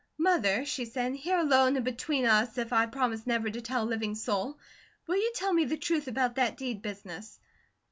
[0.17, 3.85] "Mother," she said, "here alone, and between us, if I promise never to tell a
[3.85, 4.57] living soul,
[5.05, 7.37] will you tell me the truth about that deed business?"